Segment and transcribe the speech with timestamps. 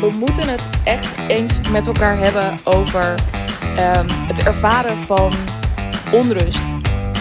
[0.00, 3.14] we moeten het echt eens met elkaar hebben over
[3.76, 5.32] ehm, het ervaren van
[6.12, 6.64] onrust,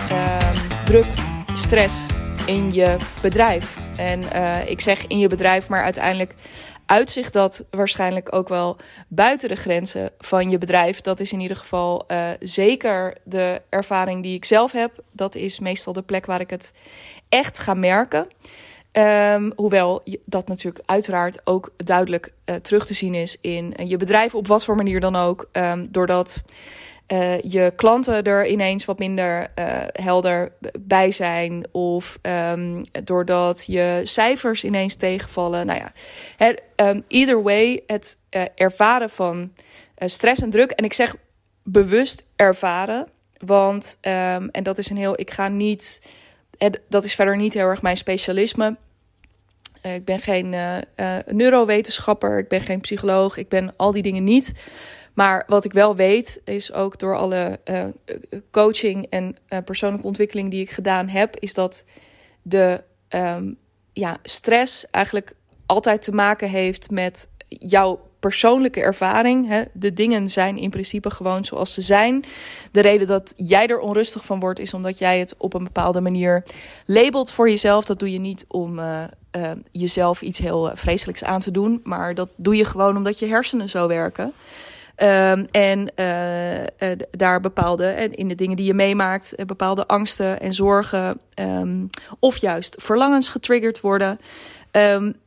[0.09, 1.05] ehm, druk,
[1.53, 2.01] stress
[2.45, 3.77] in je bedrijf.
[3.97, 6.35] En eh, ik zeg in je bedrijf, maar uiteindelijk
[6.85, 11.01] uitzicht dat waarschijnlijk ook wel buiten de grenzen van je bedrijf.
[11.01, 14.91] Dat is in ieder geval uh, zeker de ervaring die ik zelf heb.
[15.11, 16.73] Dat is meestal de plek waar ik het
[17.29, 18.27] echt ga merken.
[18.97, 24.35] Um, hoewel dat natuurlijk uiteraard ook duidelijk uh, terug te zien is in je bedrijf,
[24.35, 25.49] op wat voor manier dan ook.
[25.51, 26.43] Um, doordat
[27.07, 29.51] uh, je klanten er ineens wat minder
[29.91, 31.65] helder bij zijn.
[31.71, 35.65] Of um, doordat je cijfers ineens tegenvallen.
[35.65, 35.91] Nou ja,
[36.37, 36.61] het,
[37.07, 38.17] either way, het
[38.55, 39.53] ervaren van
[39.95, 40.71] stress en druk.
[40.71, 41.15] En ik zeg
[41.63, 43.07] bewust ervaren.
[43.45, 46.01] Want, en dat is een heel, ik ga niet,
[46.89, 48.75] dat is verder niet heel erg mijn specialisme.
[49.93, 50.55] Ik ben geen
[51.25, 54.53] neurowetenschapper, ik ben geen psycholoog, ik ben al die dingen niet.
[55.13, 57.59] Maar wat ik wel weet, is ook door alle
[58.51, 61.85] coaching en persoonlijke ontwikkeling die ik gedaan heb, is dat
[62.41, 63.57] de um,
[63.93, 69.47] ja, stress eigenlijk altijd te maken heeft met jouw persoonlijke ervaring.
[69.47, 69.63] Hè.
[69.77, 72.23] De dingen zijn in principe gewoon zoals ze zijn.
[72.71, 76.01] De reden dat jij er onrustig van wordt, is omdat jij het op een bepaalde
[76.01, 76.43] manier
[76.85, 77.85] labelt voor jezelf.
[77.85, 78.79] Dat doe je niet om
[79.35, 83.25] uh, jezelf iets heel vreselijks aan te doen, maar dat doe je gewoon omdat je
[83.25, 84.33] hersenen zo werken.
[84.97, 86.67] Um, en uh, uh,
[87.11, 92.37] daar bepaalde, en in de dingen die je meemaakt, bepaalde angsten en zorgen, um, of
[92.37, 94.19] juist verlangens getriggerd worden.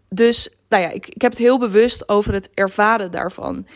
[0.08, 3.66] Dus, nou ja, ik, ik heb het heel bewust over het ervaren daarvan.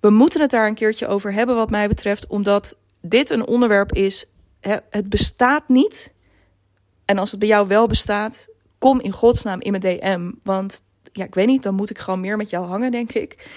[0.00, 3.92] We moeten het daar een keertje over hebben, wat mij betreft, omdat dit een onderwerp
[3.92, 4.26] is.
[4.90, 6.12] Het bestaat niet.
[7.04, 10.30] En als het bij jou wel bestaat, kom in godsnaam in mijn DM.
[10.42, 10.82] Want
[11.12, 13.48] ja, ik weet niet, dan moet ik gewoon meer met jou hangen, denk ik.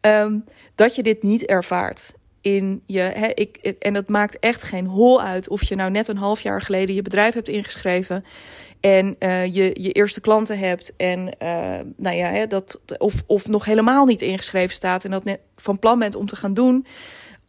[0.00, 0.44] Um,
[0.74, 3.00] dat je dit niet ervaart in je.
[3.00, 6.40] Hè, ik, en dat maakt echt geen hol uit of je nou net een half
[6.40, 8.24] jaar geleden je bedrijf hebt ingeschreven.
[8.80, 10.96] En uh, je, je eerste klanten hebt.
[10.96, 15.04] En uh, nou ja, hè, dat, of, of nog helemaal niet ingeschreven staat.
[15.04, 16.86] En dat net van plan bent om te gaan doen.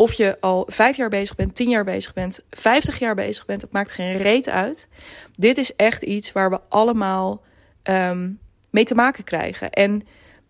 [0.01, 3.61] Of je al vijf jaar bezig bent, tien jaar bezig bent, vijftig jaar bezig bent.
[3.61, 4.87] Het maakt geen reet uit.
[5.35, 7.41] Dit is echt iets waar we allemaal
[7.83, 8.39] um,
[8.69, 9.69] mee te maken krijgen.
[9.69, 10.01] En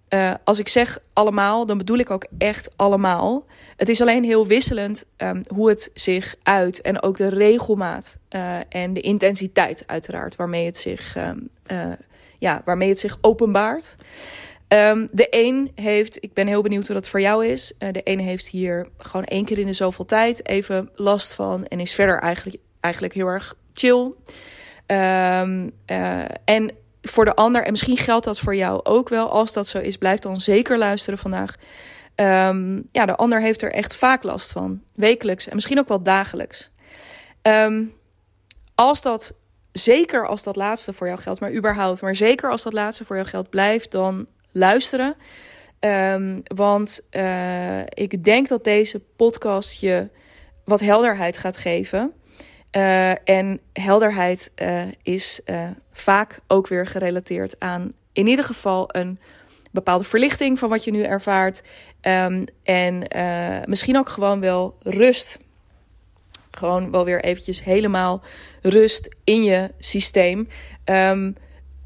[0.09, 3.45] uh, als ik zeg allemaal, dan bedoel ik ook echt allemaal.
[3.75, 6.81] Het is alleen heel wisselend um, hoe het zich uit.
[6.81, 11.91] En ook de regelmaat uh, en de intensiteit, uiteraard, waarmee het zich, um, uh,
[12.37, 13.95] ja, waarmee het zich openbaart.
[14.73, 17.73] Um, de een heeft, ik ben heel benieuwd hoe dat voor jou is.
[17.77, 21.65] de een heeft hier gewoon één keer in de zoveel tijd even last van.
[21.65, 24.11] En is verder eigenlijk, eigenlijk heel erg chill.
[26.45, 26.71] en
[27.01, 29.97] voor de ander, en misschien geldt dat voor jou ook wel, als dat zo is,
[29.97, 31.55] blijf dan zeker luisteren vandaag.
[32.15, 36.03] Um, ja, de ander heeft er echt vaak last van, wekelijks en misschien ook wel
[36.03, 36.69] dagelijks.
[38.75, 39.35] Als dat,
[39.71, 43.15] zeker als dat laatste voor jou geldt, maar überhaupt, maar zeker als dat laatste voor
[43.15, 45.15] jou geldt, blijf dan luisteren.
[45.79, 50.09] Um, want uh, ik denk dat deze podcast je
[50.65, 52.13] wat helderheid gaat geven.
[52.71, 55.41] Uh, en helderheid uh, is
[55.91, 59.19] vaak ook weer gerelateerd aan in ieder geval een
[59.71, 61.61] bepaalde verlichting van wat je nu ervaart.
[62.01, 63.07] Um, en
[63.65, 65.39] misschien ook gewoon wel rust.
[66.51, 68.23] Gewoon wel weer eventjes helemaal
[68.61, 70.47] rust in je systeem.
[70.85, 71.35] Um,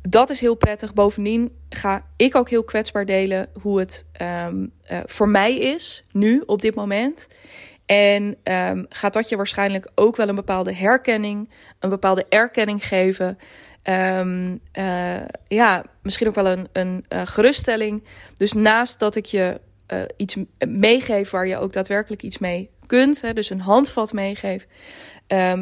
[0.10, 0.94] dat is heel prettig.
[0.94, 4.74] Bovendien ga ik ook heel kwetsbaar delen hoe het um,
[5.06, 7.28] voor mij is, nu, op dit moment.
[7.86, 11.50] En um, gaat dat je waarschijnlijk ook wel een bepaalde herkenning,
[11.80, 13.38] een bepaalde erkenning geven.
[13.84, 18.04] Um, uh, ja, misschien ook wel een, een uh, geruststelling.
[18.38, 19.62] Dus naast dat ik je
[20.18, 20.36] iets
[20.68, 24.68] meegeef waar je ook daadwerkelijk iets mee kunt, hè, dus een handvat meegeef,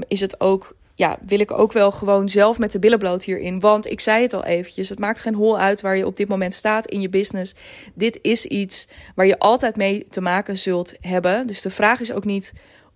[0.08, 3.60] is het ook ja, wil ik ook wel gewoon zelf met de billen bloot hierin.
[3.60, 6.28] Want ik zei het al eventjes, het maakt geen hol uit waar je op dit
[6.28, 7.56] moment staat in je business.
[7.94, 11.48] Dit is iets waar je altijd mee te maken zult hebben.
[11.48, 12.54] Dus de vraag is ook niet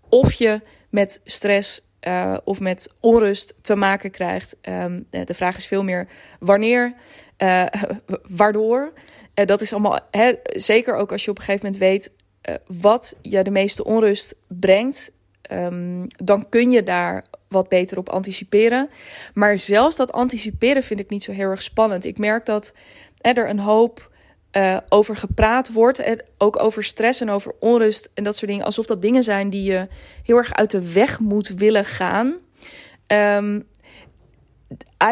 [0.10, 4.56] of je met stress uh, of met onrust te maken krijgt.
[4.62, 6.08] Um, de vraag is veel meer
[6.40, 6.94] wanneer,
[7.38, 7.66] uh,
[8.42, 8.94] waardoor.
[9.36, 12.12] Uh, dat is allemaal, hè, zeker ook als je op een gegeven moment weet
[12.82, 15.12] wat je de meeste onrust brengt.
[15.52, 18.90] Um, dan kun je daar wat beter op anticiperen.
[19.34, 22.06] Maar zelfs dat anticiperen vind ik niet zo heel erg spannend.
[22.06, 22.74] Ik merk dat
[23.22, 24.12] er een hoop
[24.52, 26.24] uh, over gepraat wordt.
[26.38, 28.66] Ook over stress en over onrust en dat soort dingen.
[28.66, 29.88] Alsof dat dingen zijn die je
[30.24, 32.36] heel erg uit de weg moet willen gaan.
[33.08, 33.68] Um,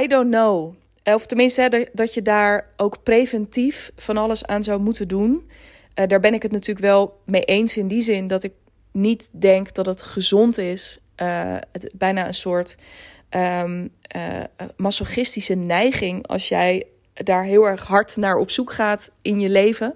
[0.02, 0.76] I don't know.
[1.04, 5.50] of tenminste, dat je daar ook preventief van alles aan zou moeten doen.
[5.94, 8.54] daar ben ik het natuurlijk wel mee eens in die zin dat ik
[8.94, 10.98] niet denk dat het gezond is.
[11.72, 12.78] het, bijna een soort
[13.30, 13.92] um,
[14.76, 19.96] masochistische neiging als jij daar heel erg hard naar op zoek gaat in je leven.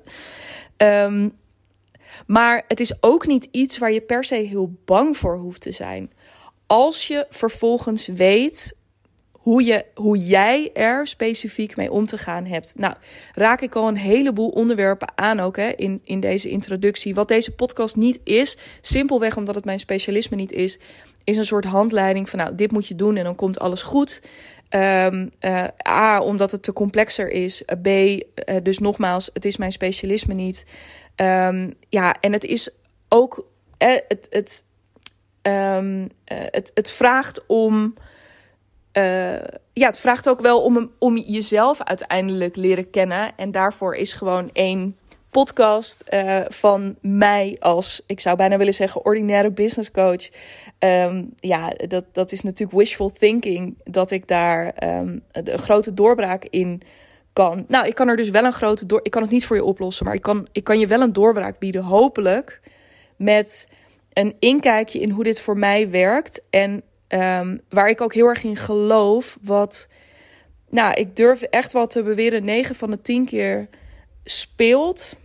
[0.77, 1.37] Um,
[2.27, 5.71] maar het is ook niet iets waar je per se heel bang voor hoeft te
[5.71, 6.11] zijn.
[6.65, 8.76] Als je vervolgens weet
[9.47, 12.73] hoe, je, hoe jij er specifiek mee om te gaan hebt.
[12.77, 12.93] Nou,
[13.33, 17.15] raak ik al een heleboel onderwerpen aan ook hè, in, in deze introductie.
[17.15, 20.79] Wat deze podcast niet is, simpelweg omdat het mijn specialisme niet is,
[21.23, 24.21] is een soort handleiding van nou, dit moet je doen en dan komt alles goed.
[24.69, 25.31] Um,
[25.87, 27.63] A, omdat het te complexer is.
[27.81, 28.21] B, uh,
[28.63, 30.65] dus nogmaals, het is mijn specialisme niet.
[31.15, 32.69] Um, ja, en het is
[33.09, 33.47] ook.
[33.77, 34.65] Eh, het, het,
[35.41, 37.93] um, het, het vraagt om.
[38.97, 39.33] Uh,
[39.73, 43.31] ja, het vraagt ook wel om, om jezelf uiteindelijk leren kennen.
[43.35, 44.95] En daarvoor is gewoon één
[45.29, 50.29] podcast uh, van mij als, ik zou bijna willen zeggen, ordinaire business coach.
[50.79, 56.45] Um, ja, dat, dat is natuurlijk wishful thinking dat ik daar um, een grote doorbraak
[56.45, 56.81] in
[57.33, 57.65] kan.
[57.67, 58.99] Nou, ik kan er dus wel een grote door.
[59.03, 61.13] Ik kan het niet voor je oplossen, maar ik kan, ik kan je wel een
[61.13, 61.83] doorbraak bieden.
[61.83, 62.61] Hopelijk
[63.15, 63.67] met
[64.13, 66.41] een inkijkje in hoe dit voor mij werkt.
[66.49, 69.37] En um, waar ik ook heel erg in geloof.
[69.41, 69.87] Wat,
[70.69, 73.69] nou, ik durf echt wel te beweren, 9 van de 10 keer
[74.23, 75.17] speelt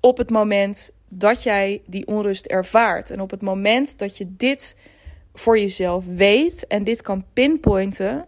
[0.00, 3.10] op het moment dat jij die onrust ervaart.
[3.10, 4.76] En op het moment dat je dit
[5.34, 8.26] voor jezelf weet en dit kan pinpointen.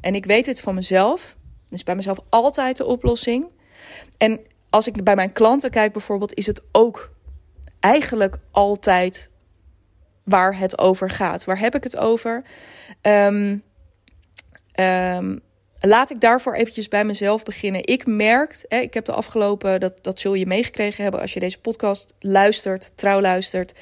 [0.00, 1.36] En ik weet dit van mezelf.
[1.68, 3.50] Dus bij mezelf altijd de oplossing.
[4.18, 4.40] En
[4.70, 7.12] als ik bij mijn klanten kijk bijvoorbeeld, is het ook
[7.80, 9.30] eigenlijk altijd
[10.24, 11.44] waar het over gaat.
[11.44, 12.42] Waar heb ik het over?
[13.02, 13.62] Um,
[14.74, 15.40] um,
[15.80, 17.86] laat ik daarvoor eventjes bij mezelf beginnen.
[17.86, 21.40] Ik merk, hè, ik heb de afgelopen, dat, dat zul je meegekregen hebben als je
[21.40, 23.72] deze podcast luistert, trouw luistert.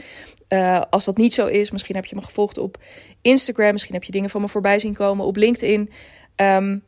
[0.48, 2.78] Uh, als dat niet zo is, misschien heb je me gevolgd op
[3.22, 5.90] Instagram, misschien heb je dingen van me voorbij zien komen op LinkedIn.
[6.36, 6.84] Um,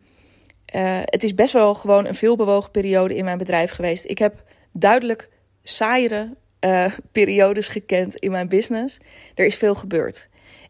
[0.75, 4.05] uh, het is best wel gewoon een veelbewogen periode in mijn bedrijf geweest.
[4.05, 5.29] Ik heb duidelijk
[5.63, 8.99] saaiere uh, periodes gekend in mijn business.
[9.35, 10.29] Er is veel gebeurd.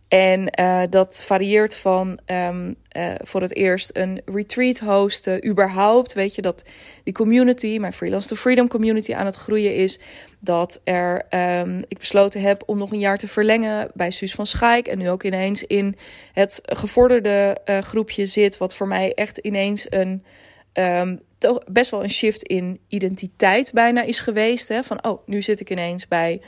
[0.08, 6.12] En uh, dat varieert van um, uh, voor het eerst een retreat hosten, überhaupt.
[6.12, 6.64] Weet je dat
[7.04, 10.00] die community, mijn Freelance to Freedom community, aan het groeien is.
[10.38, 14.46] Dat er, um, ik besloten heb om nog een jaar te verlengen bij Suus van
[14.46, 14.86] Schaik.
[14.86, 15.96] En nu ook ineens in
[16.32, 18.58] het gevorderde groepje zit.
[18.58, 20.24] Wat voor mij echt ineens een.
[20.74, 24.68] Um, toch best wel een shift in identiteit bijna is geweest.
[24.68, 24.82] Hè?
[24.82, 26.40] Van oh, nu zit ik ineens bij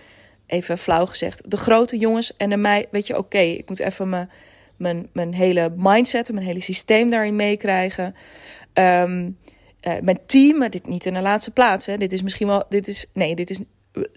[0.46, 4.08] even flauw gezegd, de grote jongens en de mij, weet je, oké, ik moet even
[4.08, 4.30] mijn,
[4.76, 8.14] mijn, mijn hele mindset, mijn hele systeem daarin meekrijgen.
[8.74, 9.38] Um,
[9.82, 12.88] uh, mijn team, dit niet in de laatste plaats, hè, dit is misschien wel, dit
[12.88, 13.60] is, nee, dit is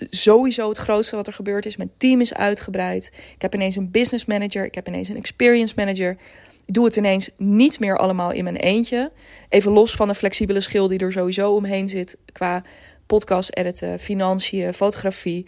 [0.09, 1.77] sowieso het grootste wat er gebeurd is.
[1.77, 3.11] Mijn team is uitgebreid.
[3.35, 6.17] Ik heb ineens een business manager, ik heb ineens een experience manager.
[6.69, 9.11] Doe het ineens niet meer allemaal in mijn eentje.
[9.49, 12.63] Even los van de flexibele schil die er sowieso omheen zit qua
[13.05, 15.45] podcast editen, financiën, fotografie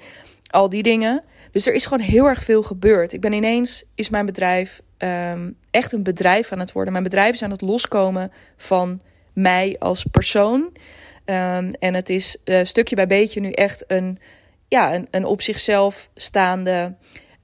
[0.50, 1.24] al die dingen.
[1.52, 3.14] Dus er is gewoon heel erg veel gebeurd.
[3.14, 6.92] Ik ben ineens, is mijn bedrijf um, echt een bedrijf aan het worden.
[6.92, 9.02] Mijn bedrijf is aan het loskomen van
[9.34, 10.62] mij als persoon.
[11.26, 14.20] Um, en het is uh, stukje bij beetje nu echt een,
[14.68, 16.96] ja, een, een op zichzelf staande.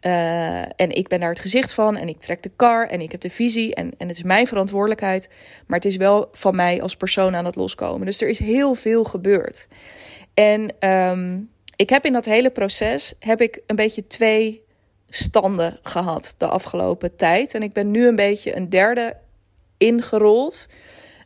[0.06, 3.12] Uh, en ik ben daar het gezicht van en ik trek de kar en ik
[3.12, 5.30] heb de visie en, en het is mijn verantwoordelijkheid.
[5.68, 8.06] Maar het is wel van mij als persoon aan het loskomen.
[8.06, 9.68] Dus er is heel veel gebeurd.
[10.34, 14.64] En um, ik heb in dat hele proces heb ik een beetje twee
[15.10, 17.54] standen gehad de afgelopen tijd.
[17.54, 19.18] En ik ben nu een beetje een derde
[19.78, 20.70] ingerold.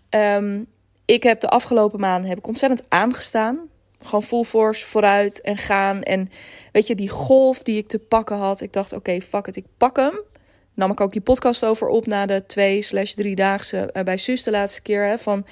[0.09, 0.67] Um,
[1.05, 3.69] ik heb de afgelopen maanden heb ik ontzettend aangestaan.
[4.05, 6.03] Gewoon full force vooruit en gaan.
[6.03, 6.29] En
[6.71, 8.61] weet je, die golf die ik te pakken had.
[8.61, 10.21] Ik dacht, oké, fuck it, ik pak hem.
[10.73, 14.43] Nam ik ook die podcast over op na de twee slash driedaagse uh, bij Suus
[14.43, 15.05] de laatste keer.
[15.05, 15.45] Hè, van,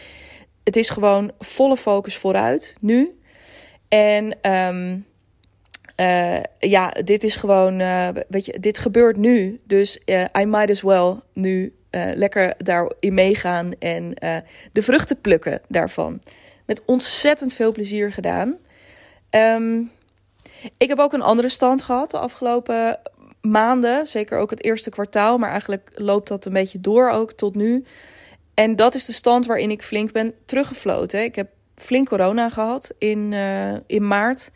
[0.63, 3.20] het is gewoon volle focus vooruit, nu.
[3.88, 5.06] En um,
[6.00, 9.62] uh, ja, dit is gewoon, uh, weet je, dit gebeurt nu.
[9.63, 10.00] Dus
[10.39, 11.75] I might as well nu
[12.13, 14.13] lekker daarin meegaan en
[14.72, 16.22] de vruchten plukken daarvan.
[16.68, 18.58] Met ontzettend veel plezier gedaan.
[19.30, 19.92] Um,
[20.78, 23.00] ik heb ook een andere stand gehad de afgelopen
[23.42, 24.08] maanden.
[24.08, 25.38] Zeker ook het eerste kwartaal.
[25.38, 27.86] Maar eigenlijk loopt dat een beetje door ook tot nu.
[28.54, 31.24] En dat is de stand waarin ik flink ben teruggefloten.
[31.24, 34.52] Ik heb flink corona gehad in, uh, in maart.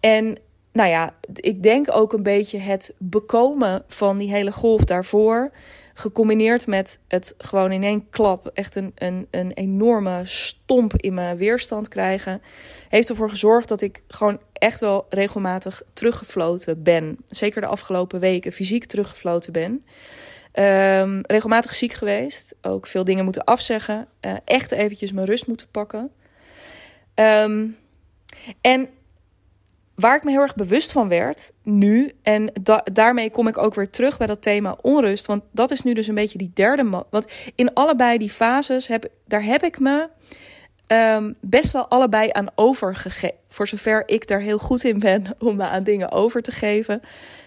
[0.00, 0.38] En
[0.72, 5.52] nou ja, ik denk ook een beetje het bekomen van die hele golf daarvoor.
[5.94, 11.36] Gecombineerd met het gewoon in één klap echt een, een, een enorme stomp in mijn
[11.36, 12.42] weerstand krijgen.
[12.88, 17.16] Heeft ervoor gezorgd dat ik gewoon echt wel regelmatig teruggefloten ben.
[17.28, 19.84] Zeker de afgelopen weken fysiek teruggefloten ben.
[20.54, 22.54] Um, regelmatig ziek geweest.
[22.62, 24.08] Ook veel dingen moeten afzeggen.
[24.20, 26.10] Uh, echt eventjes mijn rust moeten pakken.
[27.14, 27.76] Um,
[28.60, 28.88] en
[29.94, 32.52] waar ik me heel erg bewust van werd nu, en
[32.92, 36.06] daarmee kom ik ook weer terug bij dat thema onrust, want dat is nu dus
[36.06, 37.04] een beetje die derde.
[37.10, 40.08] Want in allebei die fases heb, daar heb ik me
[40.86, 43.36] um, best wel allebei aan overgegeven.
[43.48, 47.02] Voor zover ik daar heel goed in ben om me aan dingen over te geven.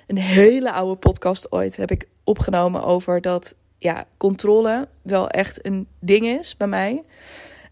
[0.08, 5.88] Een hele oude podcast ooit heb ik opgenomen over dat ja, controle wel echt een
[6.00, 7.04] ding is bij mij.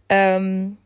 [0.08, 0.78] Um,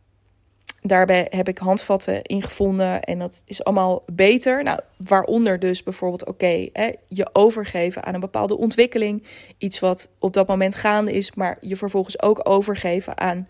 [0.88, 4.64] daarbij heb ik handvatten in gevonden en dat is allemaal beter.
[4.64, 6.68] Nou, waaronder dus bijvoorbeeld, oké,
[7.08, 9.24] je overgeven aan een bepaalde ontwikkeling.
[9.58, 13.48] Iets wat op dat moment gaande is, maar je vervolgens ook overgeven aan,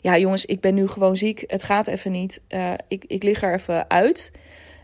[0.00, 3.42] ja jongens, ik ben nu gewoon ziek, het gaat even niet, uh, ik, ik lig
[3.42, 4.30] er even uit.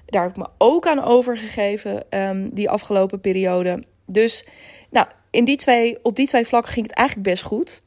[0.07, 3.85] Daar heb ik me ook aan overgegeven um, die afgelopen periode.
[4.07, 4.45] Dus
[4.91, 7.83] nou, in die twee, op die twee vlakken ging het eigenlijk best goed.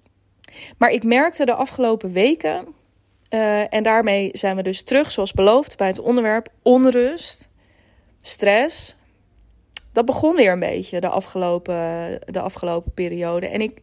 [0.77, 2.68] Maar ik merkte de afgelopen weken
[3.31, 7.50] uh, en daarmee zijn we dus terug, zoals beloofd, bij het onderwerp onrust,
[8.21, 8.95] stress.
[9.91, 11.75] Dat begon weer een beetje de afgelopen,
[12.25, 13.47] de afgelopen periode.
[13.47, 13.81] En ik,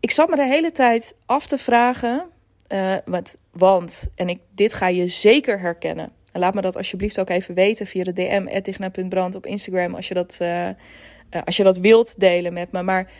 [0.00, 2.26] ik zat me de hele tijd af te vragen.
[2.68, 6.12] Uh, want, want, en ik, dit ga je zeker herkennen.
[6.32, 10.08] En laat me dat alsjeblieft ook even weten via de DM, brand op Instagram, als
[10.08, 10.68] je, dat, uh,
[11.44, 12.82] als je dat wilt delen met me.
[12.82, 13.12] Maar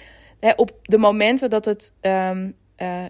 [0.56, 2.56] op de momenten dat het um,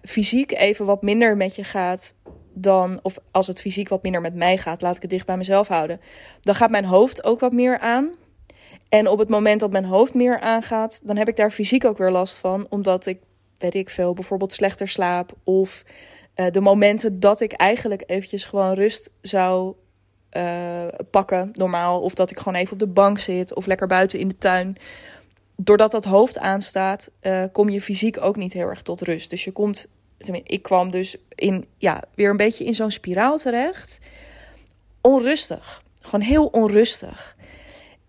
[0.02, 2.14] fysiek even wat minder met je gaat,
[2.60, 5.36] dan, of als het fysiek wat minder met mij gaat, laat ik het dicht bij
[5.36, 6.00] mezelf houden.
[6.40, 8.14] Dan gaat mijn hoofd ook wat meer aan.
[8.88, 11.98] En op het moment dat mijn hoofd meer aangaat, dan heb ik daar fysiek ook
[11.98, 12.66] weer last van.
[12.70, 13.18] Omdat ik,
[13.58, 15.32] weet ik veel, bijvoorbeeld slechter slaap.
[15.44, 15.84] Of
[16.36, 19.74] uh, de momenten dat ik eigenlijk eventjes gewoon rust zou
[20.36, 22.00] uh, pakken, normaal.
[22.00, 24.76] Of dat ik gewoon even op de bank zit of lekker buiten in de tuin.
[25.56, 29.30] Doordat dat hoofd aanstaat, uh, kom je fysiek ook niet heel erg tot rust.
[29.30, 29.86] Dus je komt
[30.42, 33.98] ik kwam dus in, ja, weer een beetje in zo'n spiraal terecht.
[35.00, 35.82] Onrustig.
[36.00, 37.36] Gewoon heel onrustig.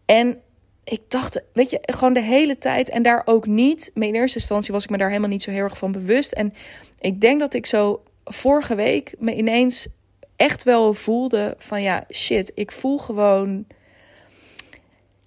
[0.06, 0.42] En
[0.84, 3.92] ik dacht, weet je, gewoon de hele tijd en daar ook niet.
[3.94, 6.32] Maar in eerste instantie was ik me daar helemaal niet zo heel erg van bewust.
[6.32, 6.54] En
[7.00, 9.88] ik denk dat ik zo vorige week me ineens
[10.36, 13.68] echt wel voelde van ja, shit, ik voel gewoon.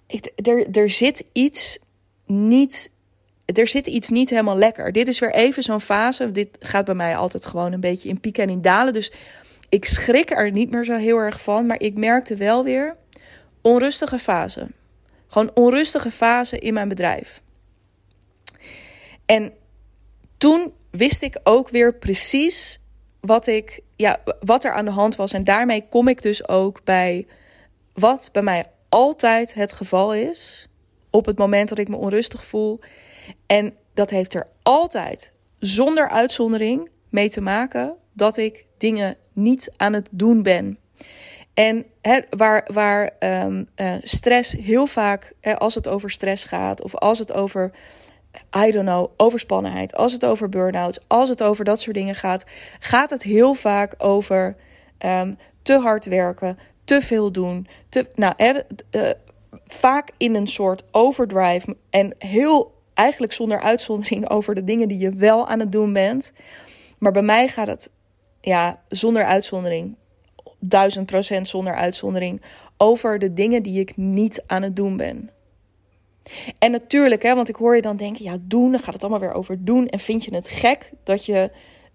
[0.07, 1.79] Ik, er, er zit iets
[2.25, 2.91] niet
[3.45, 4.91] er zit iets niet helemaal lekker.
[4.91, 6.31] Dit is weer even zo'n fase.
[6.31, 8.93] Dit gaat bij mij altijd gewoon een beetje in pieken en in dalen.
[8.93, 9.11] Dus
[9.69, 11.65] ik schrik er niet meer zo heel erg van.
[11.65, 12.95] Maar ik merkte wel weer
[13.61, 14.67] onrustige fase.
[15.27, 17.41] Gewoon onrustige fase in mijn bedrijf.
[19.25, 19.53] En
[20.37, 22.79] toen wist ik ook weer precies
[23.19, 25.33] wat, ik, ja, wat er aan de hand was.
[25.33, 27.27] En daarmee kom ik dus ook bij
[27.93, 30.67] wat bij mij altijd het geval is.
[31.09, 32.79] Op het moment dat ik me onrustig voel,
[33.45, 39.93] en dat heeft er altijd, zonder uitzondering, mee te maken dat ik dingen niet aan
[39.93, 40.77] het doen ben.
[41.53, 41.85] En
[42.29, 47.33] waar, waar um, uh, stress heel vaak, als het over stress gaat, of als het
[47.33, 47.71] over,
[48.65, 52.45] I don't know, overspannenheid, als het over burn-out, als het over dat soort dingen gaat,
[52.79, 54.55] gaat het heel vaak over
[55.05, 57.67] um, te hard werken, te veel doen.
[57.89, 58.33] Te, nou,
[58.91, 59.09] uh,
[59.65, 65.09] vaak in een soort overdrive en heel eigenlijk zonder uitzondering over de dingen die je
[65.09, 66.31] wel aan het doen bent.
[66.97, 67.89] Maar bij mij gaat het,
[68.41, 69.95] ja, zonder uitzondering,
[70.59, 72.41] duizend procent zonder uitzondering,
[72.77, 75.29] over de dingen die ik niet aan het doen ben.
[76.59, 79.19] En natuurlijk, hè, want ik hoor je dan denken, ja, doen, dan gaat het allemaal
[79.19, 79.87] weer over doen.
[79.87, 81.51] En vind je het gek dat je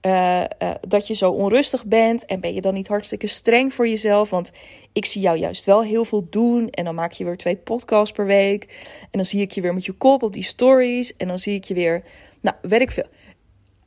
[0.06, 3.88] uh, uh, dat je zo onrustig bent en ben je dan niet hartstikke streng voor
[3.88, 4.30] jezelf?
[4.30, 4.52] Want
[4.98, 8.12] ik zie jou juist wel heel veel doen en dan maak je weer twee podcasts
[8.12, 8.64] per week
[9.00, 11.54] en dan zie ik je weer met je kop op die stories en dan zie
[11.54, 12.02] ik je weer,
[12.40, 13.06] nou, weet ik veel.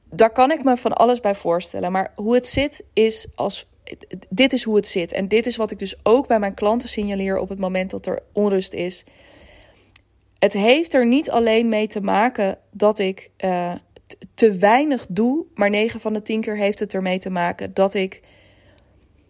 [0.09, 3.69] Daar kan ik me van alles bij voorstellen, maar hoe het zit is als
[4.29, 6.89] dit is hoe het zit en dit is wat ik dus ook bij mijn klanten
[6.89, 9.05] signaleer op het moment dat er onrust is.
[10.39, 13.73] Het heeft er niet alleen mee te maken dat ik uh,
[14.33, 15.45] te weinig doe.
[15.55, 18.21] Maar 9 van de 10 keer heeft het ermee te maken dat ik,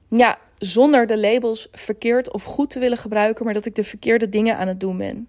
[0.10, 4.30] ja, zonder de labels verkeerd of goed te willen gebruiken, maar dat ik de verkeerde
[4.30, 5.28] dingen aan het doen ben.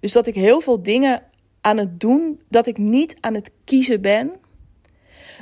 [0.00, 1.22] Dus dat ik heel veel dingen
[1.60, 4.32] aan het doen, dat ik niet aan het kiezen ben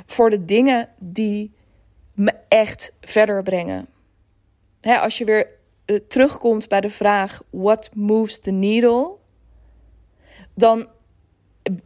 [0.05, 1.53] voor de dingen die
[2.13, 3.87] me echt verder brengen.
[4.81, 5.47] als je weer
[5.85, 9.11] uh, terugkomt bij de vraag: what moves the needle?
[10.53, 10.87] Dan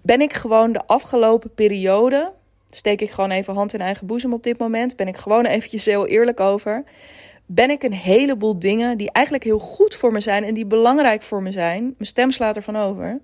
[0.01, 2.33] ben ik gewoon de afgelopen periode.
[2.69, 4.95] Steek ik gewoon even hand in eigen boezem op dit moment.
[4.95, 6.83] Ben ik gewoon eventjes heel eerlijk over.
[7.51, 11.21] Ben ik een heleboel dingen die eigenlijk heel goed voor me zijn en die belangrijk
[11.21, 11.83] voor me zijn.
[11.83, 13.19] Mijn stem slaat ervan over.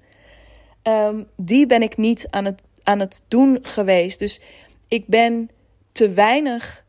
[0.81, 4.19] Ehm, die ben ik niet aan het, aan het doen geweest.
[4.19, 4.41] Dus
[4.87, 5.49] ik ben
[5.91, 6.85] te weinig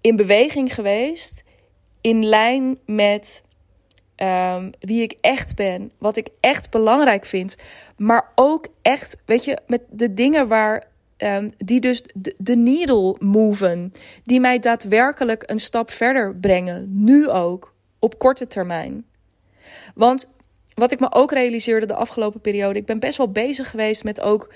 [0.00, 1.44] in beweging geweest.
[2.00, 3.44] In lijn met
[4.16, 5.92] um, wie ik echt ben.
[5.98, 7.56] Wat ik echt belangrijk vind.
[7.96, 10.92] Maar ook echt, weet je, met de dingen waar.
[11.18, 12.02] Um, die dus
[12.38, 13.92] de, needle moven.
[14.24, 16.86] Die mij daadwerkelijk een stap verder brengen.
[16.90, 17.74] Nu ook.
[17.98, 19.06] Op korte termijn.
[19.94, 20.32] Want
[20.74, 22.78] wat ik me ook realiseerde de afgelopen periode.
[22.78, 24.52] Ik ben best wel bezig geweest met ook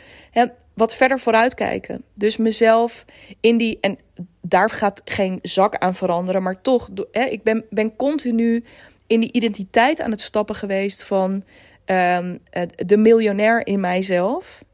[0.74, 2.02] wat verder vooruitkijken.
[2.14, 3.04] Dus mezelf
[3.40, 3.78] in die.
[3.80, 3.98] En
[4.40, 6.42] daar gaat geen zak aan veranderen.
[6.42, 8.64] Maar toch, ik ben, ben continu
[9.06, 11.44] in die identiteit aan het stappen geweest van
[11.86, 12.38] um,
[12.86, 14.64] de miljonair in mijzelf.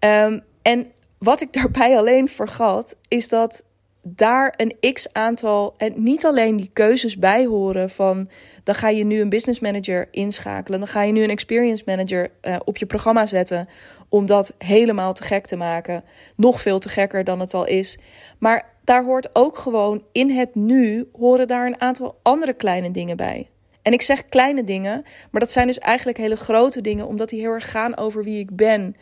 [0.00, 3.62] Um, en wat ik daarbij alleen vergat, is dat
[4.02, 8.28] daar een x aantal en niet alleen die keuzes bij horen van
[8.64, 12.30] dan ga je nu een business manager inschakelen, dan ga je nu een experience manager
[12.42, 13.68] uh, op je programma zetten
[14.08, 16.04] om dat helemaal te gek te maken,
[16.36, 17.98] nog veel te gekker dan het al is.
[18.38, 23.16] Maar daar hoort ook gewoon in het nu horen daar een aantal andere kleine dingen
[23.16, 23.48] bij.
[23.82, 27.40] En ik zeg kleine dingen, maar dat zijn dus eigenlijk hele grote dingen, omdat die
[27.40, 28.96] heel erg gaan over wie ik ben.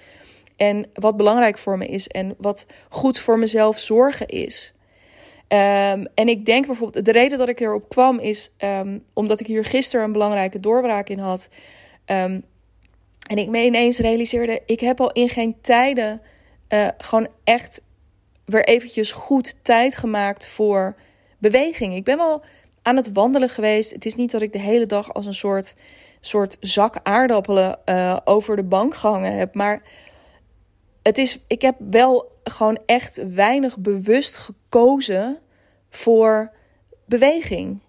[0.57, 4.75] En wat belangrijk voor me is en wat goed voor mezelf zorgen is.
[5.49, 9.47] Um, en ik denk bijvoorbeeld, de reden dat ik erop kwam is um, omdat ik
[9.47, 11.49] hier gisteren een belangrijke doorbraak in had.
[12.07, 12.45] Um,
[13.29, 16.21] en ik me ineens realiseerde, ik heb al in geen tijden
[16.69, 17.81] uh, gewoon echt
[18.45, 20.97] weer eventjes goed tijd gemaakt voor
[21.39, 21.95] beweging.
[21.95, 22.43] Ik ben wel
[22.83, 23.93] aan het wandelen geweest.
[23.93, 25.75] Het is niet dat ik de hele dag als een soort,
[26.21, 29.55] soort zak aardappelen uh, over de bank gehangen heb.
[29.55, 29.83] Maar
[31.07, 35.39] het is, ik heb wel gewoon echt weinig bewust gekozen
[35.91, 36.53] voor
[37.05, 37.81] beweging.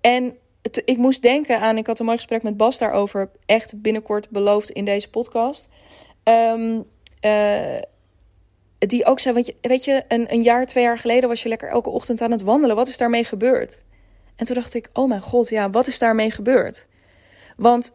[0.00, 0.36] En
[0.84, 4.70] ik moest denken aan, ik had een mooi gesprek met Bas daarover, echt binnenkort beloofd
[4.70, 5.68] in deze podcast.
[6.24, 6.84] Um,
[7.20, 7.78] uh,
[8.78, 11.48] die ook zei, weet je, weet je een, een jaar, twee jaar geleden was je
[11.48, 12.76] lekker elke ochtend aan het wandelen.
[12.76, 13.82] Wat is daarmee gebeurd?
[14.36, 16.86] En toen dacht ik, oh mijn god, ja, wat is daarmee gebeurd?
[17.56, 17.92] Want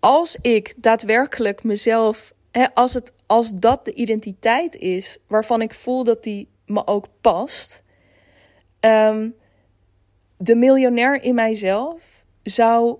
[0.00, 2.33] als ik daadwerkelijk mezelf,
[2.74, 7.82] als, het, als dat de identiteit is waarvan ik voel dat die me ook past,
[8.80, 9.34] um,
[10.36, 12.96] de miljonair in mijzelf zou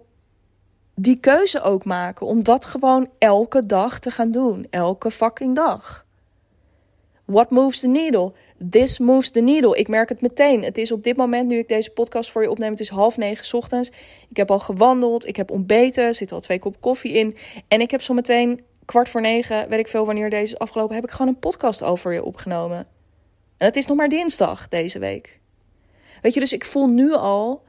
[0.94, 6.06] die keuze ook maken om dat gewoon elke dag te gaan doen, elke fucking dag.
[7.24, 8.32] What moves the needle?
[8.70, 9.78] This moves the needle.
[9.78, 10.62] Ik merk het meteen.
[10.62, 13.16] Het is op dit moment, nu ik deze podcast voor je opneem, het is half
[13.16, 13.88] negen ochtends.
[14.28, 17.36] Ik heb al gewandeld, ik heb ontbeten, zitten al twee kop koffie in.
[17.68, 20.94] En ik heb zo meteen kwart voor negen, weet ik veel wanneer deze is afgelopen,
[20.94, 22.78] heb ik gewoon een podcast over je opgenomen.
[23.56, 25.40] En het is nog maar dinsdag deze week.
[26.22, 27.62] Weet je, dus ik voel nu al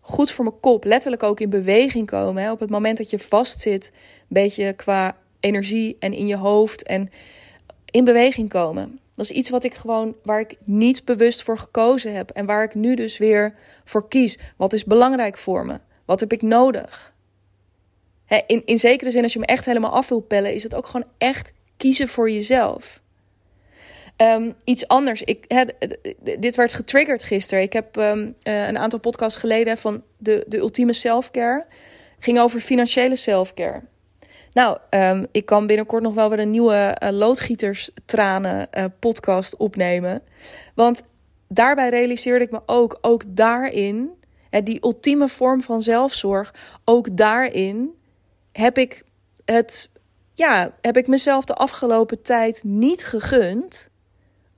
[0.00, 2.42] goed voor mijn kop, letterlijk ook in beweging komen.
[2.42, 2.50] Hè?
[2.50, 7.10] Op het moment dat je vastzit, een beetje qua energie en in je hoofd en
[7.90, 8.98] in beweging komen.
[9.14, 12.30] Dat is iets wat ik gewoon, waar ik niet bewust voor gekozen heb.
[12.30, 14.38] En waar ik nu dus weer voor kies.
[14.56, 15.80] Wat is belangrijk voor me?
[16.04, 17.13] Wat heb ik nodig?
[18.46, 20.86] In, in zekere zin, als je me echt helemaal af wil pellen, is het ook
[20.86, 23.02] gewoon echt kiezen voor jezelf.
[24.16, 25.22] Um, iets anders.
[25.22, 25.66] Ik,
[26.38, 27.62] dit werd getriggerd gisteren.
[27.62, 31.66] Ik heb um, een aantal podcasts geleden van de, de ultieme selfcare.
[32.18, 33.82] Ging over financiële selfcare.
[34.52, 40.22] Nou, um, ik kan binnenkort nog wel weer een nieuwe uh, loodgieterstranen uh, podcast opnemen.
[40.74, 41.04] Want
[41.48, 44.10] daarbij realiseerde ik me ook, ook daarin,
[44.64, 47.94] die ultieme vorm van zelfzorg, ook daarin
[48.54, 49.02] heb ik
[49.44, 49.90] het,
[50.34, 53.88] ja, heb ik mezelf de afgelopen tijd niet gegund.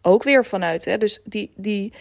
[0.03, 1.93] Ook weer vanuit, hè, dus die, die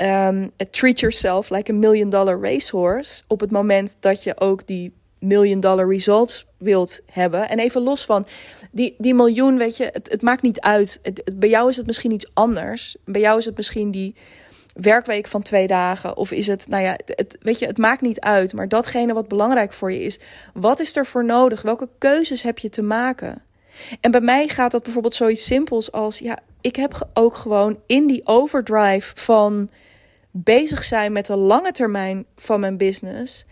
[0.00, 3.22] um, treat yourself like a million dollar racehorse.
[3.26, 7.48] Op het moment dat je ook die million dollar results wilt hebben.
[7.48, 8.26] En even los van
[8.70, 10.98] die, die miljoen, weet je, het, het maakt niet uit.
[11.02, 12.96] Het, bij jou is het misschien iets anders.
[13.04, 14.14] Bij jou is het misschien die
[14.74, 16.16] werkweek van twee dagen.
[16.16, 18.52] Of is het, nou ja, het, weet je, het maakt niet uit.
[18.52, 20.18] Maar datgene wat belangrijk voor je is,
[20.54, 21.62] wat is er voor nodig?
[21.62, 23.42] Welke keuzes heb je te maken?
[24.00, 28.06] En bij mij gaat dat bijvoorbeeld zoiets simpels als, ja, ik heb ook gewoon in
[28.06, 29.70] die overdrive van
[30.30, 33.44] bezig zijn met de lange termijn van mijn business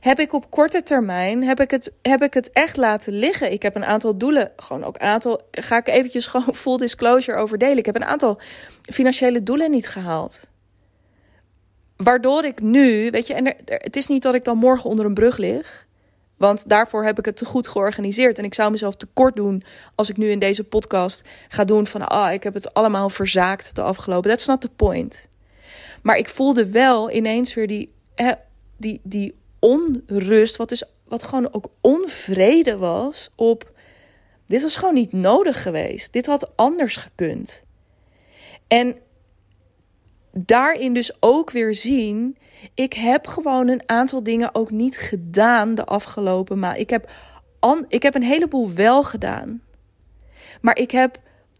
[0.00, 3.52] heb ik op korte termijn heb ik het, heb ik het echt laten liggen.
[3.52, 7.38] Ik heb een aantal doelen, gewoon ook een aantal, ga ik eventjes gewoon full disclosure
[7.38, 7.78] over delen.
[7.78, 8.40] Ik heb een aantal
[8.82, 10.50] financiële doelen niet gehaald.
[11.98, 15.14] Waardoor ik nu, weet je, en het is niet dat ik dan morgen onder een
[15.14, 15.86] brug lig.
[16.36, 18.38] Want daarvoor heb ik het te goed georganiseerd.
[18.38, 19.62] En ik zou mezelf tekort doen
[19.94, 22.08] als ik nu in deze podcast ga doen van...
[22.08, 24.30] ah, ik heb het allemaal verzaakt de afgelopen...
[24.30, 25.28] That's not the point.
[26.02, 27.92] Maar ik voelde wel ineens weer die,
[28.76, 30.56] die, die onrust...
[30.56, 33.72] Wat, dus, wat gewoon ook onvrede was op...
[34.46, 36.12] Dit was gewoon niet nodig geweest.
[36.12, 37.62] Dit had anders gekund.
[38.68, 38.96] En
[40.46, 42.36] daarin dus ook weer zien
[42.74, 46.78] ik heb gewoon een aantal dingen ook niet gedaan de afgelopen maand.
[46.78, 47.10] Ik heb,
[47.88, 49.62] ik heb een heleboel wel gedaan.
[50.60, 51.18] Maar ik heb,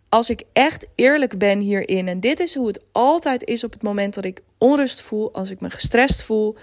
[0.08, 3.82] als ik echt eerlijk ben hierin, en dit is hoe het altijd is op het
[3.82, 6.56] moment dat ik onrust voel, als ik me gestrest voel,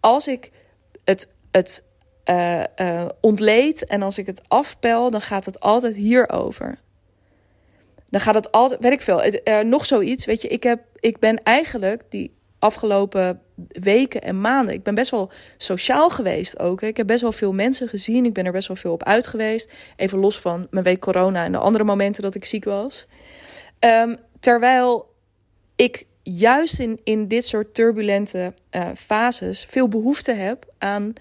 [0.00, 0.50] als ik
[1.04, 1.84] het, het
[2.24, 6.78] uh, uh, ontleed en als ik het afpel, dan gaat het altijd hierover.
[8.08, 10.24] Dan gaat het altijd, weet ik veel, uh, nog zoiets.
[10.24, 14.74] Weet je, ik, heb, ik ben eigenlijk die afgelopen weken en maanden.
[14.74, 16.82] Ik ben best wel sociaal geweest ook.
[16.82, 18.24] Ik heb best wel veel mensen gezien.
[18.24, 19.70] Ik ben er best wel veel op uit geweest.
[19.96, 23.06] Even los van mijn week corona en de andere momenten dat ik ziek was.
[23.80, 25.14] Um, terwijl
[25.76, 31.12] ik juist in, in dit soort turbulente uh, fases veel behoefte heb aan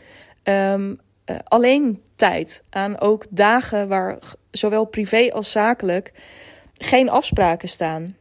[0.44, 2.64] um, uh, alleen tijd.
[2.70, 4.20] Aan ook dagen waar
[4.52, 6.14] zowel privé als zakelijk
[6.78, 8.16] geen afspraken staan.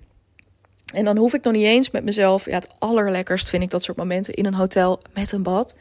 [0.94, 2.46] En dan hoef ik nog niet eens met mezelf.
[2.46, 5.74] Ja, het allerlekkerst vind ik dat soort momenten in een hotel met een bad.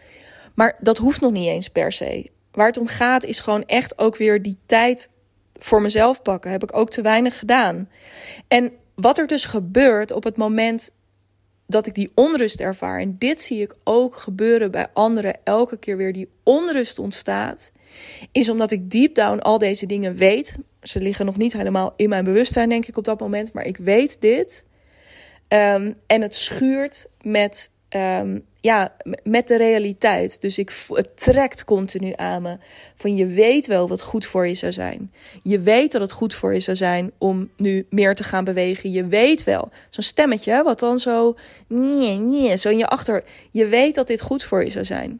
[0.54, 2.32] Maar dat hoeft nog niet eens per se.
[2.52, 5.10] Waar het om gaat is gewoon echt ook weer die tijd
[5.54, 6.52] voor mezelf pakken.
[6.52, 7.90] Heb ik ook te weinig gedaan.
[8.48, 10.92] En wat er dus gebeurt op het moment
[11.68, 13.00] dat ik die onrust ervaar.
[13.00, 16.14] En dit zie ik ook gebeuren bij anderen elke keer weer.
[16.14, 17.72] Die onrust ontstaat.
[18.32, 20.58] Is omdat ik deep down al deze dingen weet.
[20.84, 23.54] Ze liggen nog niet helemaal in mijn bewustzijn, denk ik, op dat moment.
[23.54, 24.66] Maar ik weet dit.
[25.48, 30.42] Um, en het schuurt met, um, ja, met de realiteit.
[30.42, 32.58] Dus ik, het trekt continu aan me.
[32.96, 35.12] Van je weet wel wat goed voor je zou zijn.
[35.44, 38.92] Je weet dat het goed voor je zou zijn om nu meer te gaan bewegen.
[38.92, 39.72] Je weet wel.
[39.90, 41.36] Zo'n stemmetje, wat dan zo.
[41.68, 43.24] Nee, nee, zo in je achter.
[43.52, 45.20] Je weet dat dit goed voor je zou zijn.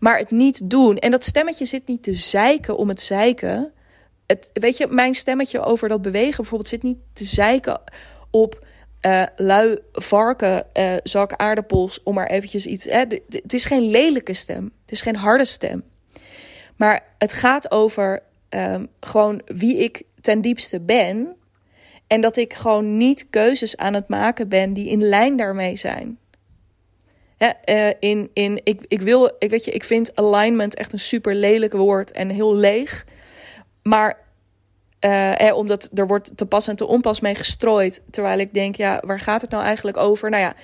[0.00, 0.96] Maar het niet doen.
[0.96, 3.72] En dat stemmetje zit niet te zeiken om het zeiken.
[4.28, 7.80] Het, weet je, mijn stemmetje over dat bewegen bijvoorbeeld zit niet te zeiken
[8.30, 8.66] op
[9.02, 12.84] uh, lui varken, uh, zak aardappels, om maar eventjes iets.
[12.84, 14.64] Hè, het is geen lelijke stem.
[14.64, 15.84] Het is geen harde stem.
[16.76, 21.36] Maar het gaat over um, gewoon wie ik ten diepste ben.
[22.06, 26.18] En dat ik gewoon niet keuzes aan het maken ben die in lijn daarmee zijn.
[27.64, 31.34] Uh, in, in, ik, ik, wil, ik, weet je, ik vind alignment echt een super
[31.34, 33.06] lelijk woord en heel leeg.
[33.82, 34.26] Maar
[35.00, 38.02] uh, omdat er wordt te pas en te onpas mee gestrooid.
[38.10, 40.30] Terwijl ik denk, ja, waar gaat het nou eigenlijk over?
[40.30, 40.54] Nou ja,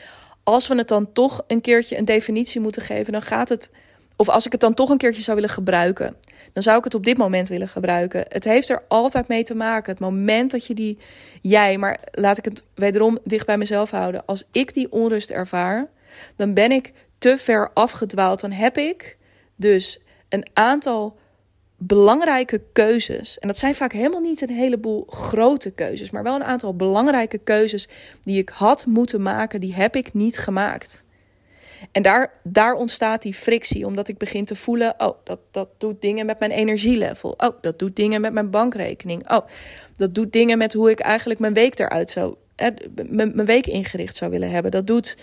[0.43, 3.71] als we het dan toch een keertje een definitie moeten geven, dan gaat het.
[4.17, 6.17] Of als ik het dan toch een keertje zou willen gebruiken,
[6.53, 8.25] dan zou ik het op dit moment willen gebruiken.
[8.29, 9.93] Het heeft er altijd mee te maken.
[9.93, 10.99] Het moment dat je die,
[11.41, 14.27] jij, maar laat ik het wederom dicht bij mezelf houden.
[14.27, 15.89] Als ik die onrust ervaar,
[16.37, 18.41] dan ben ik te ver afgedwaald.
[18.41, 19.17] Dan heb ik
[19.57, 21.17] dus een aantal
[21.87, 23.39] belangrijke keuzes.
[23.39, 27.39] En dat zijn vaak helemaal niet een heleboel grote keuzes, maar wel een aantal belangrijke
[27.39, 27.89] keuzes
[28.25, 31.03] die ik had moeten maken, die heb ik niet gemaakt.
[31.93, 36.01] En daar, daar ontstaat die frictie, omdat ik begin te voelen: oh, dat, dat doet
[36.01, 37.35] dingen met mijn energielevel.
[37.37, 39.31] Oh, dat doet dingen met mijn bankrekening.
[39.31, 39.47] Oh,
[39.97, 42.69] dat doet dingen met hoe ik eigenlijk mijn week eruit zou, eh,
[43.13, 44.71] mijn week ingericht zou willen hebben.
[44.71, 45.17] Dat doet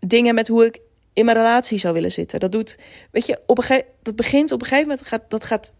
[0.00, 0.80] dingen met hoe ik
[1.12, 2.40] in mijn relatie zou willen zitten.
[2.40, 2.78] Dat doet,
[3.10, 5.74] weet je, op een gegeven, dat begint op een gegeven moment gaat dat gaat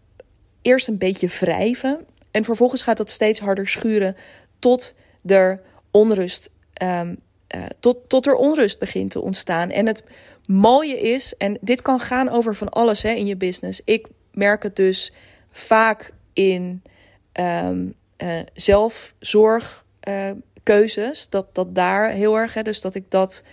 [0.61, 4.15] eerst een beetje wrijven en vervolgens gaat dat steeds harder schuren
[4.59, 4.93] tot
[5.25, 6.49] er onrust,
[6.81, 7.17] um,
[7.55, 9.69] uh, tot, tot er onrust begint te ontstaan.
[9.69, 10.03] En het
[10.45, 13.81] mooie is, en dit kan gaan over van alles hè, in je business.
[13.85, 15.13] Ik merk het dus
[15.51, 16.81] vaak in
[17.33, 23.43] um, uh, zelfzorgkeuzes, uh, dat dat daar heel erg, hè, dus dat ik dat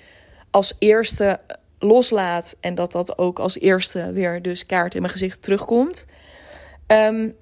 [0.50, 1.40] als eerste
[1.78, 6.06] loslaat en dat dat ook als eerste weer dus kaart in mijn gezicht terugkomt.
[6.86, 7.36] Um,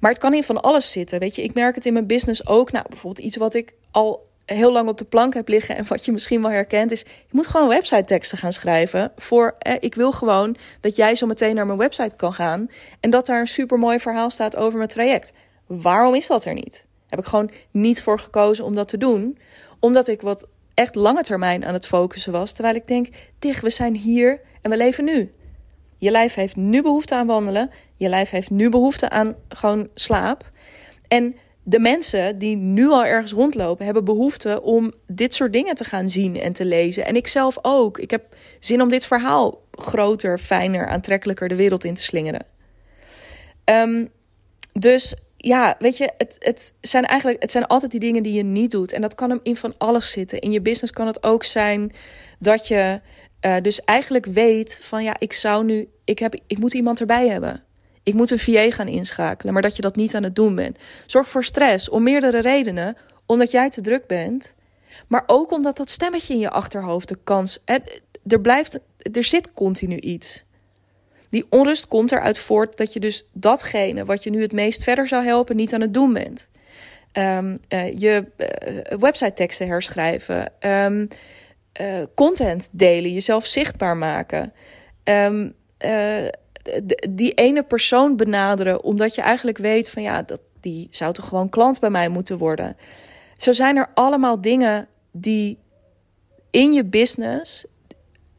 [0.00, 1.20] maar het kan in van alles zitten.
[1.20, 2.72] Weet je, ik merk het in mijn business ook.
[2.72, 6.04] Nou, bijvoorbeeld iets wat ik al heel lang op de plank heb liggen en wat
[6.04, 9.12] je misschien wel herkent is, je moet gewoon website teksten gaan schrijven.
[9.16, 13.10] Voor, eh, ik wil gewoon dat jij zo meteen naar mijn website kan gaan en
[13.10, 15.32] dat daar een super mooi verhaal staat over mijn traject.
[15.66, 16.86] Waarom is dat er niet?
[17.08, 19.38] Heb ik gewoon niet voor gekozen om dat te doen,
[19.78, 22.52] omdat ik wat echt lange termijn aan het focussen was.
[22.52, 25.30] Terwijl ik denk, dicht, we zijn hier en we leven nu.
[25.98, 27.70] Je lijf heeft nu behoefte aan wandelen.
[27.94, 30.50] Je lijf heeft nu behoefte aan gewoon slaap.
[31.08, 35.84] En de mensen die nu al ergens rondlopen, hebben behoefte om dit soort dingen te
[35.84, 37.06] gaan zien en te lezen.
[37.06, 37.98] En ik zelf ook.
[37.98, 42.46] Ik heb zin om dit verhaal groter, fijner, aantrekkelijker de wereld in te slingeren.
[43.64, 44.06] Ehm,
[44.72, 48.44] dus ja, weet je, het, het zijn eigenlijk het zijn altijd die dingen die je
[48.44, 48.92] niet doet.
[48.92, 50.40] En dat kan hem in van alles zitten.
[50.40, 51.92] In je business kan het ook zijn
[52.38, 53.00] dat je
[53.40, 57.28] uh, dus eigenlijk weet van ja, ik zou nu, ik, heb, ik moet iemand erbij
[57.28, 57.62] hebben.
[58.02, 60.78] Ik moet een VA gaan inschakelen, maar dat je dat niet aan het doen bent.
[61.06, 62.96] Zorg voor stress om meerdere redenen.
[63.26, 64.54] Omdat jij te druk bent,
[65.08, 67.58] maar ook omdat dat stemmetje in je achterhoofd de kans.
[68.26, 68.78] Er, blijft,
[69.12, 70.44] er zit continu iets.
[71.30, 75.08] Die onrust komt eruit voort dat je dus datgene wat je nu het meest verder
[75.08, 76.48] zou helpen, niet aan het doen bent.
[77.12, 78.24] Um, uh, je
[78.98, 80.52] website teksten herschrijven.
[80.60, 81.08] Um,
[81.80, 84.52] uh, content delen, jezelf zichtbaar maken.
[85.04, 85.56] Um,
[87.10, 91.48] die ene persoon benaderen, omdat je eigenlijk weet van ja, dat, die zou toch gewoon
[91.48, 92.76] klant bij mij moeten worden.
[93.36, 95.58] Zo zijn er allemaal dingen die
[96.50, 97.66] in je business,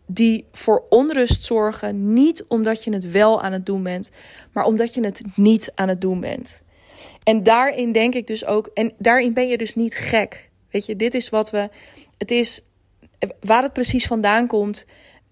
[0.06, 4.10] die voor onrust zorgen, niet omdat je het wel aan het doen bent,
[4.54, 6.62] maar omdat je het niet aan het doen bent.
[7.23, 10.49] En daarin denk ik dus ook, en daarin ben je dus niet gek.
[10.69, 11.69] Weet je, dit is wat we,
[12.17, 12.62] het is
[13.39, 14.86] waar het precies vandaan komt.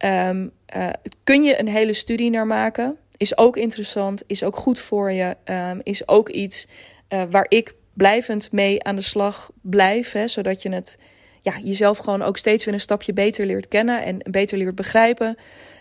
[0.06, 0.90] Um, uh,
[1.24, 2.98] kun je een hele studie naar maken?
[3.18, 6.68] Is ook interessant, is ook goed voor je, um, is ook iets
[7.10, 10.98] uh, waar ik blijvend mee aan de slag blijf, hè, zodat je het
[11.42, 15.38] ja, jezelf gewoon ook steeds weer een stapje beter leert kennen en beter leert begrijpen.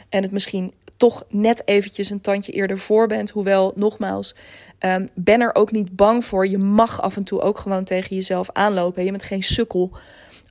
[0.08, 3.30] En het misschien toch net eventjes een tandje eerder voor bent.
[3.30, 4.34] Hoewel, nogmaals,
[4.80, 6.46] um, ben er ook niet bang voor.
[6.46, 9.04] Je mag af en toe ook gewoon tegen jezelf aanlopen.
[9.04, 9.96] Je bent geen sukkel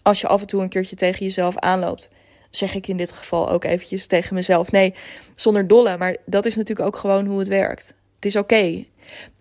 [0.05, 2.09] als je af en toe een keertje tegen jezelf aanloopt
[2.49, 4.71] zeg ik in dit geval ook eventjes tegen mezelf.
[4.71, 4.93] Nee,
[5.35, 7.93] zonder dolle, maar dat is natuurlijk ook gewoon hoe het werkt.
[8.15, 8.85] Het is oké.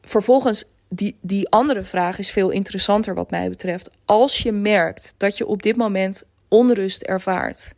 [0.03, 3.91] Vervolgens, die, die andere vraag is veel interessanter wat mij betreft.
[4.05, 7.73] Als je merkt dat je op dit moment onrust ervaart,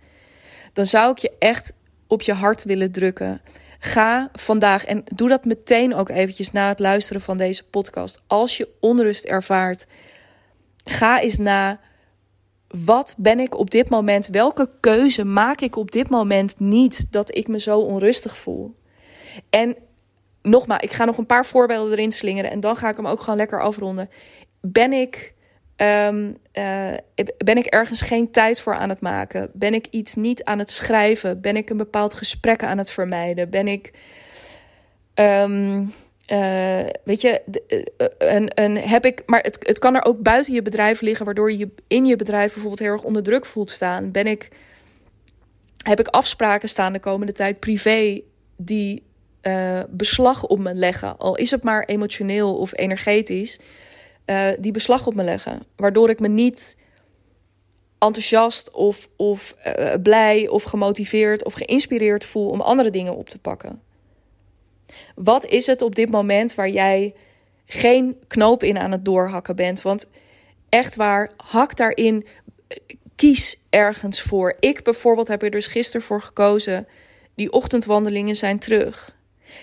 [0.73, 1.73] dan zou ik je echt
[2.07, 3.41] op je hart willen drukken.
[3.79, 8.21] Ga vandaag en doe dat meteen ook eventjes na het luisteren van deze podcast.
[8.27, 9.87] Als je onrust ervaart,
[10.85, 11.81] ga eens na
[12.85, 14.27] wat ben ik op dit moment?
[14.27, 18.75] Welke keuze maak ik op dit moment niet dat ik me zo onrustig voel?
[19.51, 19.77] En
[20.43, 23.21] nogmaals, ik ga nog een paar voorbeelden erin slingeren en dan ga ik hem ook
[23.21, 24.09] gewoon lekker afronden.
[24.61, 25.35] Ben ik,
[25.77, 26.95] um, uh,
[27.45, 29.51] ben ik ergens geen tijd voor aan het maken?
[29.53, 31.41] Ben ik iets niet aan het schrijven?
[31.41, 33.51] Ben ik een bepaald gesprek aan het vermijden?
[33.51, 33.93] Ben ik.
[35.15, 35.93] Um,
[36.33, 37.41] uh, weet je,
[38.19, 41.53] en, en heb ik, maar het, het kan er ook buiten je bedrijf liggen, waardoor
[41.53, 44.11] je in je bedrijf bijvoorbeeld heel erg onder druk voelt staan.
[44.11, 44.49] Ben ik,
[45.83, 48.21] heb ik afspraken staan de komende tijd privé
[48.57, 49.03] die
[49.89, 53.59] beslag op me leggen, al is het maar emotioneel of energetisch,
[54.59, 56.77] die beslag op me leggen, waardoor ik me niet
[57.99, 59.57] enthousiast of, of
[60.03, 63.81] blij of gemotiveerd of geïnspireerd voel om andere dingen op te pakken.
[65.15, 67.15] Wat is het op dit moment waar jij
[67.67, 69.83] geen knoop in aan het doorhakken bent?
[69.83, 70.11] Want
[70.69, 72.27] echt waar, hak daarin.
[73.17, 74.57] Kies ergens voor.
[74.61, 76.87] Ik bijvoorbeeld heb er dus gisteren voor gekozen.
[77.35, 79.17] Die ochtendwandelingen zijn terug.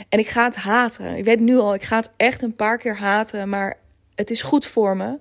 [0.09, 1.15] En ik ga het haten.
[1.15, 3.49] Ik weet nu al, ik ga het echt een paar keer haten.
[3.49, 3.79] Maar
[4.15, 5.17] het is goed voor me.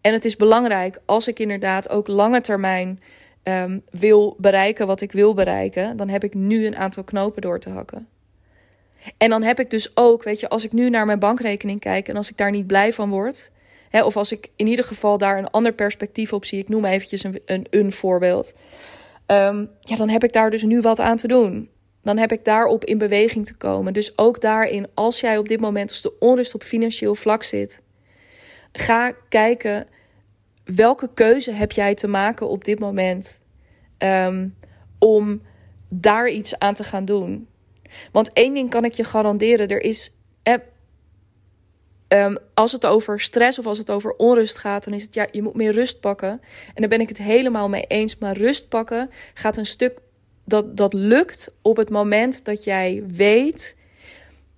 [0.00, 3.00] En het is belangrijk als ik inderdaad ook lange termijn
[3.42, 5.96] um, wil bereiken wat ik wil bereiken.
[5.96, 8.08] Dan heb ik nu een aantal knopen door te hakken.
[9.16, 12.08] En dan heb ik dus ook, weet je, als ik nu naar mijn bankrekening kijk
[12.08, 13.50] en als ik daar niet blij van word,
[13.88, 16.84] hè, of als ik in ieder geval daar een ander perspectief op zie, ik noem
[16.84, 18.54] eventjes een, een, een voorbeeld,
[19.26, 21.70] um, ja, dan heb ik daar dus nu wat aan te doen.
[22.02, 23.92] Dan heb ik daarop in beweging te komen.
[23.92, 27.82] Dus ook daarin, als jij op dit moment, als de onrust op financieel vlak zit,
[28.72, 29.86] ga kijken
[30.64, 33.40] welke keuze heb jij te maken op dit moment
[33.98, 34.54] um,
[34.98, 35.42] om
[35.88, 37.48] daar iets aan te gaan doen.
[38.12, 40.12] Want één ding kan ik je garanderen: er is.
[42.08, 45.26] um, als het over stress of als het over onrust gaat, dan is het ja,
[45.30, 46.30] je moet meer rust pakken.
[46.74, 48.18] En daar ben ik het helemaal mee eens.
[48.18, 49.98] Maar rust pakken gaat een stuk.
[50.44, 53.76] Dat, dat lukt op het moment dat jij weet.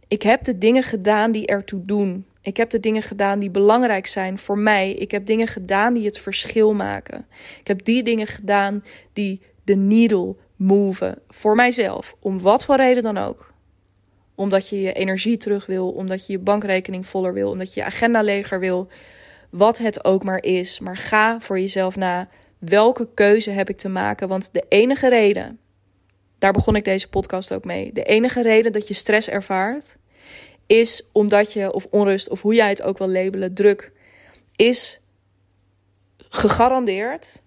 [0.08, 2.26] Ik heb de dingen gedaan die ertoe doen.
[2.42, 4.92] Ik heb de dingen gedaan die belangrijk zijn voor mij.
[4.92, 7.26] Ik heb dingen gedaan die het verschil maken.
[7.60, 12.16] Ik heb die dingen gedaan die de needle move voor mijzelf.
[12.20, 13.52] Om wat voor reden dan ook.
[14.34, 17.86] Omdat je je energie terug wil, omdat je je bankrekening voller wil, omdat je je
[17.86, 18.88] agenda leger wil.
[19.50, 20.78] Wat het ook maar is.
[20.78, 22.28] Maar ga voor jezelf na.
[22.58, 24.28] Welke keuze heb ik te maken?
[24.28, 25.58] Want de enige reden,
[26.38, 27.92] daar begon ik deze podcast ook mee.
[27.92, 29.96] De enige reden dat je stress ervaart,
[30.66, 33.92] is omdat je, of onrust, of hoe jij het ook wil labelen, druk,
[34.56, 35.00] is
[36.28, 37.42] gegarandeerd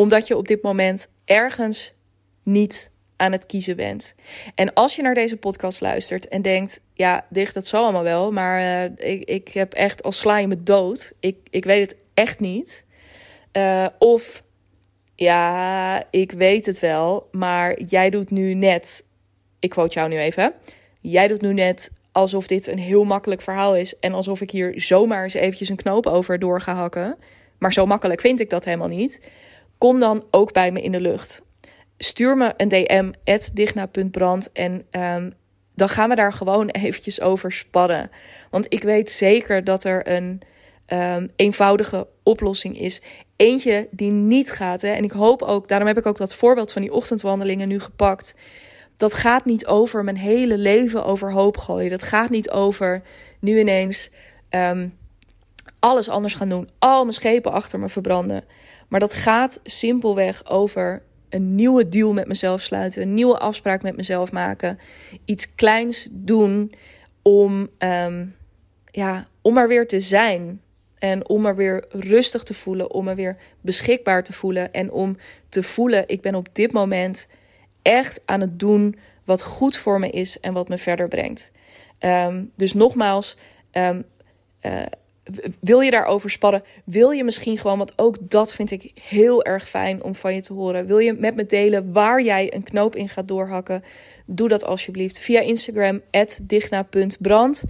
[0.00, 1.94] omdat je op dit moment ergens
[2.42, 4.14] niet aan het kiezen bent.
[4.54, 8.32] En als je naar deze podcast luistert en denkt: ja, dicht, dat zal allemaal wel,
[8.32, 11.12] maar uh, ik, ik heb echt al sla je me dood.
[11.20, 12.84] Ik, ik weet het echt niet.
[13.52, 14.42] Uh, of
[15.14, 19.04] ja, ik weet het wel, maar jij doet nu net.
[19.58, 20.52] Ik quote jou nu even.
[21.00, 23.98] Jij doet nu net alsof dit een heel makkelijk verhaal is.
[23.98, 27.16] En alsof ik hier zomaar eens eventjes een knoop over door ga hakken.
[27.58, 29.20] Maar zo makkelijk vind ik dat helemaal niet.
[29.78, 31.42] Kom dan ook bij me in de lucht.
[31.98, 33.10] Stuur me een DM,
[33.52, 34.52] digna.brand.
[34.52, 35.32] En um,
[35.74, 38.10] dan gaan we daar gewoon eventjes over spadden.
[38.50, 40.40] Want ik weet zeker dat er een
[40.86, 43.02] um, eenvoudige oplossing is.
[43.36, 44.80] Eentje die niet gaat.
[44.80, 44.88] Hè?
[44.88, 48.34] En ik hoop ook, daarom heb ik ook dat voorbeeld van die ochtendwandelingen nu gepakt
[48.98, 51.90] dat gaat niet over mijn hele leven overhoop gooien.
[51.90, 53.02] Dat gaat niet over
[53.40, 54.10] nu ineens
[54.50, 54.98] um,
[55.78, 56.68] alles anders gaan doen.
[56.78, 58.44] Al mijn schepen achter me verbranden.
[58.88, 63.02] Maar dat gaat simpelweg over een nieuwe deal met mezelf sluiten.
[63.02, 64.78] Een nieuwe afspraak met mezelf maken.
[65.24, 66.72] Iets kleins doen
[67.22, 68.36] om, um,
[68.90, 70.60] ja, om er weer te zijn.
[70.98, 72.90] En om er weer rustig te voelen.
[72.90, 74.72] Om er weer beschikbaar te voelen.
[74.72, 75.16] En om
[75.48, 77.26] te voelen, ik ben op dit moment
[77.82, 81.50] echt aan het doen wat goed voor me is en wat me verder brengt.
[81.98, 83.36] Ehm, dus nogmaals,
[83.72, 84.04] um,
[84.62, 84.82] uh,
[85.60, 86.62] wil je daarover sparren?
[86.84, 90.42] Wil je misschien gewoon, want ook dat vind ik heel erg fijn om van je
[90.42, 90.86] te horen.
[90.86, 93.82] Wil je met me delen waar jij een knoop in gaat doorhakken?
[94.26, 96.00] Doe dat alsjeblieft via Instagram,
[96.42, 97.64] digna.brand.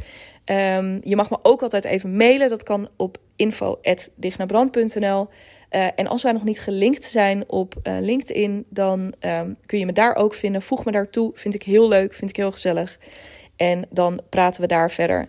[0.45, 2.49] Um, je mag me ook altijd even mailen.
[2.49, 5.29] Dat kan op info.dignabrand.nl.
[5.71, 9.87] Uh, en als wij nog niet gelinkt zijn op uh, LinkedIn, dan um, kun je
[9.87, 10.63] me daar ook vinden.
[10.63, 11.31] Voeg me daartoe.
[11.35, 12.99] Vind ik heel leuk, vind ik heel gezellig.
[13.57, 15.29] En dan praten we daar verder.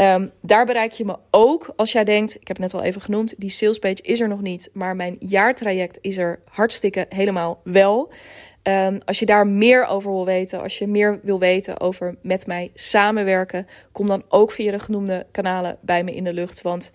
[0.00, 3.00] Um, daar bereik je me ook als jij denkt, ik heb het net al even
[3.00, 8.12] genoemd, die salespage is er nog niet, maar mijn jaartraject is er hartstikke helemaal wel.
[8.62, 12.46] Um, als je daar meer over wil weten, als je meer wil weten over met
[12.46, 16.62] mij samenwerken, kom dan ook via de genoemde kanalen bij me in de lucht.
[16.62, 16.92] Want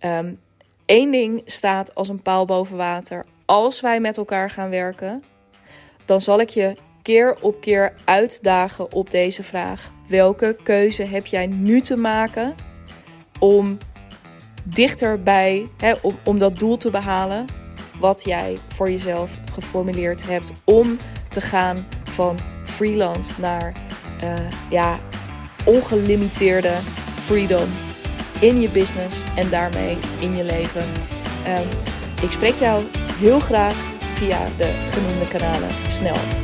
[0.00, 0.40] um,
[0.86, 3.24] één ding staat als een paal boven water.
[3.44, 5.24] Als wij met elkaar gaan werken,
[6.04, 9.92] dan zal ik je keer op keer uitdagen op deze vraag.
[10.08, 12.54] Welke keuze heb jij nu te maken
[13.38, 13.78] om
[14.62, 15.92] dichterbij, hè,
[16.24, 17.46] om, dat doel te behalen
[18.00, 23.72] wat jij voor jezelf geformuleerd hebt om te gaan van freelance naar
[24.24, 24.38] uh,
[24.70, 24.98] ja,
[25.64, 26.74] ongelimiteerde
[27.14, 27.68] freedom
[28.40, 30.84] in je business en daarmee in je leven.
[31.46, 31.68] Um,
[32.22, 32.82] ik spreek jou
[33.18, 33.74] heel graag
[34.14, 36.43] via de genoemde kanalen snel.